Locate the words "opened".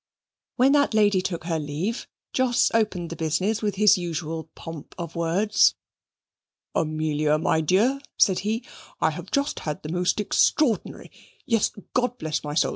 2.73-3.11